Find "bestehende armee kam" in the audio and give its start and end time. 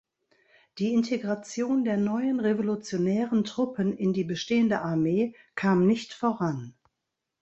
4.23-5.85